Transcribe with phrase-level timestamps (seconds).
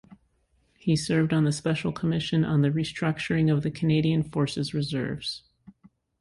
[0.79, 5.43] He served on the Special Commission on the Restructuring of the Canadian Forces Reserves.